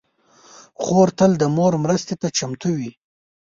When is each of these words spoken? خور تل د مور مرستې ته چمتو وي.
خور 0.83 1.07
تل 1.17 1.31
د 1.37 1.43
مور 1.55 1.73
مرستې 1.83 2.15
ته 2.21 2.27
چمتو 2.37 2.69
وي. 2.77 2.91